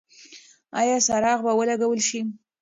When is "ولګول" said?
1.59-1.99